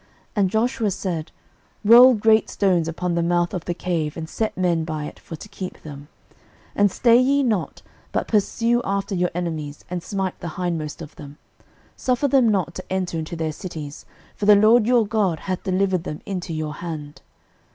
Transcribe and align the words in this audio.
06:010:018 0.01 0.07
And 0.37 0.49
Joshua 0.49 0.89
said, 0.89 1.31
Roll 1.85 2.15
great 2.15 2.49
stones 2.49 2.87
upon 2.87 3.13
the 3.13 3.21
mouth 3.21 3.53
of 3.53 3.65
the 3.65 3.75
cave, 3.75 4.17
and 4.17 4.27
set 4.27 4.57
men 4.57 4.83
by 4.83 5.05
it 5.05 5.19
for 5.19 5.35
to 5.35 5.47
keep 5.47 5.83
them: 5.83 6.07
06:010:019 6.29 6.37
And 6.77 6.91
stay 6.91 7.17
ye 7.19 7.43
not, 7.43 7.83
but 8.11 8.27
pursue 8.27 8.81
after 8.83 9.13
your 9.13 9.29
enemies, 9.35 9.85
and 9.91 10.01
smite 10.01 10.39
the 10.39 10.49
hindmost 10.57 11.03
of 11.03 11.15
them; 11.17 11.37
suffer 11.95 12.27
them 12.27 12.49
not 12.49 12.73
to 12.73 12.91
enter 12.91 13.19
into 13.19 13.35
their 13.35 13.51
cities: 13.51 14.07
for 14.35 14.47
the 14.47 14.55
LORD 14.55 14.87
your 14.87 15.05
God 15.05 15.41
hath 15.41 15.61
delivered 15.61 16.03
them 16.03 16.21
into 16.25 16.51
your 16.51 16.73
hand. 16.73 17.21